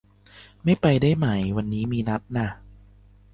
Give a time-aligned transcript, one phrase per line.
[0.63, 1.27] ไม่ไปได้ไหม
[1.57, 2.47] วันนี้ มีนัดน่ะ